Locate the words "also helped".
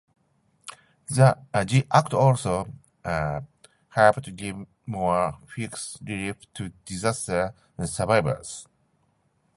2.15-4.35